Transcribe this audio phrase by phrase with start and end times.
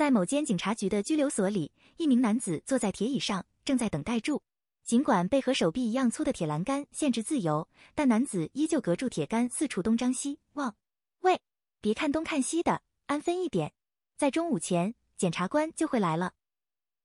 [0.00, 4.42] 在某间警察局的拘留所里，一名男子坐在铁椅上，正在等待住。
[4.82, 10.74] 尽管被和手臂一样粗的铁栏杆限制自由，但男子依旧隔住铁杆四处东张西望。
[11.18, 11.38] 喂，
[11.82, 13.74] 别看东看西的，安分一点。
[14.16, 16.32] 在中午前，检察官就会来了。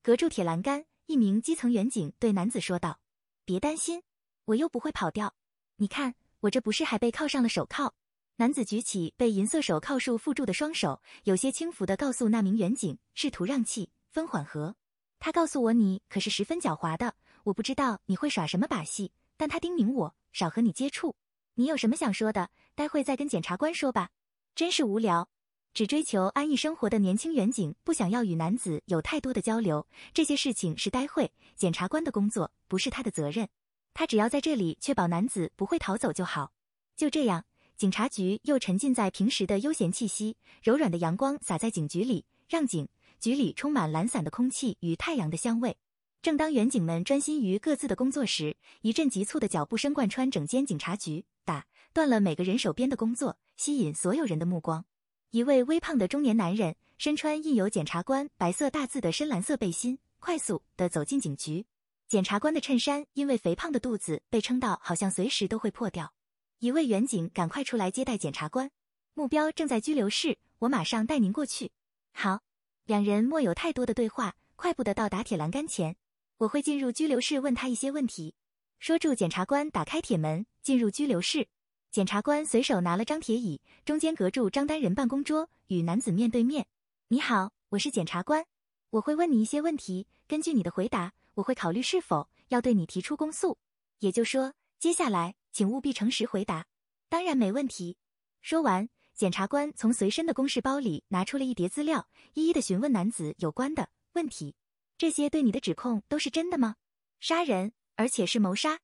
[0.00, 3.00] 隔住铁栏杆，一名基层员警对男子说道
[3.44, 4.04] ：“别担心，
[4.44, 5.34] 我又不会跑掉。
[5.78, 7.92] 你看，我这不是还被铐上了手铐？”
[8.38, 14.76] 男子举起被银色手铐束缚住的双手，有些轻浮地告诉那名员警，试图让气分缓和。
[15.18, 17.14] 他告诉我，你可是十分狡猾的。
[17.44, 21.16] 我不知道你会耍什么把戏，但他叮咛我少和你接触。
[21.54, 22.50] 你有什么想说的？
[22.74, 24.10] 待会再跟检察官说吧。
[24.54, 25.30] 真是无聊，
[25.72, 29.86] 只追求安逸生活的年轻员警不想要与男子有太多的交流。
[30.12, 33.48] 这些事情是待会检察官的工作，不是他的责任。
[33.94, 36.52] 他只要在这里确保男子不会逃走就好。
[36.94, 37.46] 就这样。
[37.76, 42.88] 警察局又沉浸在平时的悠闲气息，柔软的阳光洒在警局里，让警
[43.20, 45.76] 局里充满懒散的空气与太阳的香味。
[46.22, 54.86] 正当员警们专心于各自的工作时，一阵急促的脚步声贯穿整间警察局，打断了每个人手边的工作，吸引所有人的目光。
[55.30, 61.66] 一位微胖的中年男人，身穿印有检察官白色大字的深蓝色背心，快速地走进警局。
[62.08, 66.14] 检察官的衬衫因为肥胖的肚子被撑到，好像随时都会破掉。
[66.58, 68.70] 一位员警赶快出来接待检察官，
[69.12, 71.70] 目标正在拘留室，我马上带您过去。
[72.14, 72.40] 好，
[72.86, 75.96] 两人莫有太多的对话，快步的到达铁栏杆前。
[76.38, 78.34] 我会进入拘留室问他一些问题。
[78.78, 81.46] 说住，检察官打开铁门，进入拘留室。
[81.90, 86.66] 检察官随手拿了张铁椅，中间隔住张单人办公桌，与男子面对面。
[87.08, 88.46] 你好，我是检察官，
[88.88, 93.58] 我会问你一些问题，根据你的回答，我会考虑是否要对你提出公诉。
[93.98, 95.34] 也就说，接下来。
[95.56, 96.66] 请务必诚实回答，
[97.08, 97.96] 当然没问题。
[98.42, 104.54] 说完，检察官从随身的公事包里拿出了一叠资料，一一的询问男子有关的问题。
[104.98, 106.76] 这些对你的指控都是真的吗？
[107.20, 108.80] 杀人，而且是谋杀。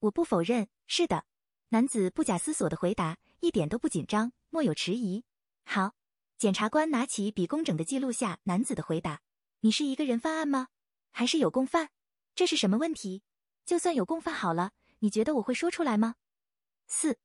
[0.00, 1.24] 我不否认，是的。
[1.70, 5.24] 男子不假思索的回答，一点都不紧张，莫有迟疑。
[5.64, 5.94] 好，
[6.36, 9.22] 检察官拿起笔，工整的记录下男子的回答。
[9.60, 10.68] 你是一个人犯案吗？
[11.12, 11.88] 还是有共犯？
[12.34, 13.22] 这是什么问题？
[13.64, 14.72] 就算有共犯好了。
[15.00, 16.14] 你觉得我会说出来吗？
[16.86, 17.18] 四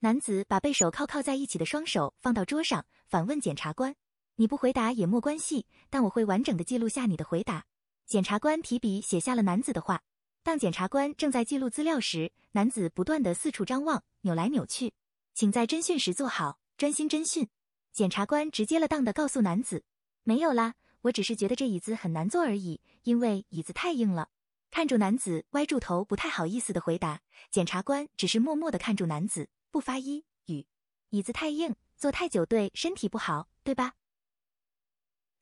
[0.00, 3.94] 男子把被手铐铐在一起的双手放到桌上，反问检察官
[4.36, 7.64] ：“你不回答也没关系，但我会完整的记录下你的回答。”
[8.04, 10.02] 检察官提笔写下了男子的话。
[10.42, 14.92] 当检察官正在记录资料时，男子不断的四处张望，扭来扭去。
[15.34, 17.48] 请在侦讯时坐好，专心侦讯。
[17.92, 19.84] 检察官直截了当的告诉男子
[20.24, 24.30] ：“没有啦，我只是觉得这椅子很难坐而已，因为椅子太硬了。”
[24.72, 27.20] 看住男子歪住头，不太好意思的回答。
[27.50, 30.64] 检察官只是默默的看住男子，不发一语。
[31.10, 33.92] 椅子太硬，坐太久对身体不好，对吧？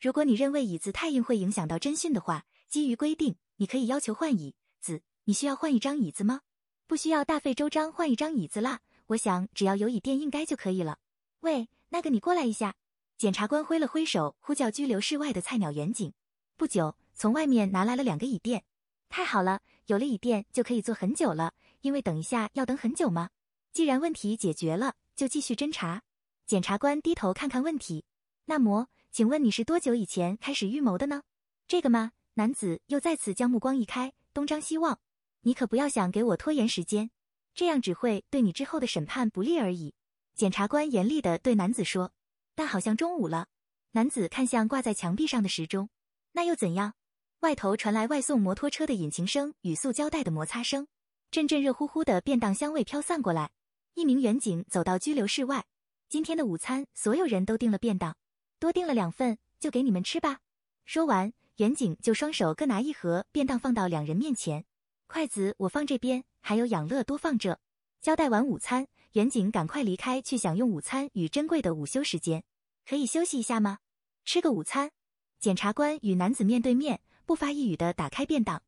[0.00, 5.02] 如果你认为椅子太硬会影响到侦讯的话，基于规定，你可以要求换椅子。
[5.26, 6.40] 你需要换一张椅子吗？
[6.88, 8.80] 不需要大费周章换一张椅子啦。
[9.06, 10.98] 我想只要有椅垫应该就可以了。
[11.42, 12.74] 喂，那个你过来一下。
[13.16, 16.12] 检察官挥了挥手，呼叫拘留室外的菜鸟远警。
[16.56, 18.64] 不久，从外面拿来了两个椅垫。
[19.10, 21.52] 太好了，有了椅垫就可以坐很久了。
[21.80, 23.30] 因为等一下要等很久吗？
[23.72, 26.02] 既然问题解决了，就继续侦查。
[26.46, 28.04] 检察官低头看看问题。
[28.44, 31.22] 那么，请问你是多久以前开始预谋的呢？
[31.66, 32.12] 这个吗？
[32.34, 35.00] 男子又再次将目光移开，东张西望。
[35.42, 37.10] 你可不要想给我拖延时间，
[37.52, 39.94] 这样只会对你之后的审判不利而已。
[40.34, 42.12] 检察官严厉地对男子说。
[42.54, 43.48] 但好像中午了。
[43.92, 45.88] 男子看向挂在墙壁上的时钟。
[46.32, 46.94] 那又怎样？
[47.40, 50.86] 外头传来外送摩托车的引擎声与塑胶袋的摩擦声，
[51.30, 53.50] 阵阵热乎乎的便当香味飘散过来。
[53.94, 55.64] 一名员警走到拘留室外，
[56.10, 58.14] 今天的午餐所有人都订了便当，
[58.58, 60.40] 多订了两份，就给你们吃吧。
[60.84, 64.66] 说完，员警就双手各拿一盒便当放到两人面前，
[65.06, 67.58] 筷子我放这边，还有养乐多放这。
[68.02, 72.44] 交代完午餐，员警赶快离开去享用午餐与珍贵的午休时间。
[72.86, 73.78] 可以休息一下吗？
[74.26, 74.90] 吃个午餐。
[75.38, 77.00] 检察官与男子面对面。
[77.30, 78.60] 不发一语的打开便当。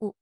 [0.00, 0.14] 五，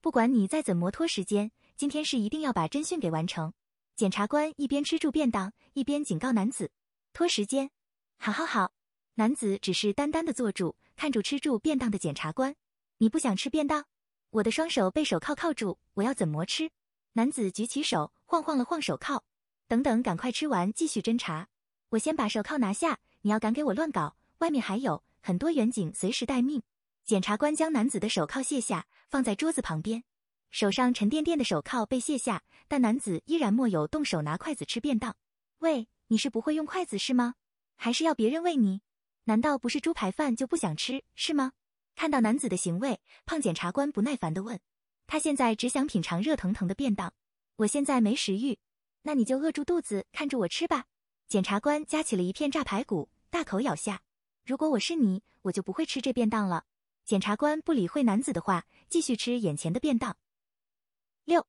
[0.00, 3.52] 不管你再怎么拖时间，今天是一定要把侦讯给完成。
[3.96, 6.70] 检察官一边吃住便当，一边警告男子
[7.12, 7.72] ：“拖时间。”
[8.16, 8.74] 好好好。
[9.14, 12.54] 男子只是单单的坐住，看住吃住便当的检察官
[12.98, 13.86] ：“你不想吃便当？
[14.30, 16.70] 我的双手被手铐铐住，我要怎么吃？”
[17.14, 19.24] 男子举起手，晃晃了晃手铐。
[19.66, 21.48] 等等，赶快吃完，继续侦查。
[21.88, 25.02] 我先把手铐拿下，你要敢给我乱搞，外面还有。
[25.26, 26.62] 很多远警随时待命。
[27.04, 30.04] 检察官将男子的手铐卸下，放在桌子旁边。
[30.52, 35.16] 手上沉甸甸的手铐被卸下，但男子依然莫有动手拿筷子吃便当。
[35.58, 37.34] 喂，你是不会用筷子是吗？
[37.74, 38.82] 还是要别人喂你？
[39.24, 41.54] 难道不是猪排饭就不想吃，是吗？
[41.96, 44.60] 看到男子的行为，胖检察官不耐烦地问
[45.08, 47.12] ：“他现在只想品尝热腾腾的便当，
[47.56, 48.60] 我现在没食欲，
[49.02, 50.84] 那你就饿住肚子看着我吃吧。”
[51.26, 54.02] 检察官夹起了一片炸排骨，大口咬下。
[54.46, 56.66] 如果我是你，我就不会吃这便当了。
[57.04, 60.16] 检察官不理会男子的话，继续吃眼前的便当。
[61.24, 61.48] 六，